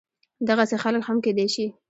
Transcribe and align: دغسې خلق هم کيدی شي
دغسې 0.47 0.75
خلق 0.83 1.01
هم 1.07 1.17
کيدی 1.25 1.47
شي 1.53 1.65